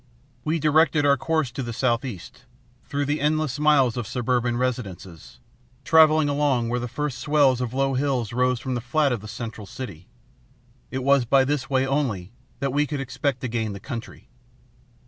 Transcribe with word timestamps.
We 0.43 0.57
directed 0.57 1.05
our 1.05 1.15
course 1.15 1.51
to 1.51 1.61
the 1.61 1.73
southeast 1.73 2.45
through 2.83 3.05
the 3.05 3.21
endless 3.21 3.59
miles 3.59 3.97
of 3.97 4.07
suburban 4.07 4.57
residences, 4.57 5.39
travelling 5.83 6.27
along 6.27 6.69
where 6.69 6.79
the 6.79 6.87
first 6.87 7.19
swells 7.19 7.61
of 7.61 7.71
low 7.71 7.93
hills 7.93 8.33
rose 8.33 8.59
from 8.59 8.73
the 8.73 8.81
flat 8.81 9.11
of 9.11 9.21
the 9.21 9.27
central 9.27 9.67
city. 9.67 10.07
It 10.89 11.03
was 11.03 11.23
by 11.25 11.45
this 11.45 11.69
way, 11.69 11.85
only, 11.85 12.31
that 12.61 12.73
we 12.73 12.87
could 12.87 12.99
expect 12.99 13.41
to 13.41 13.47
gain 13.47 13.73
the 13.73 13.79
country. 13.79 14.27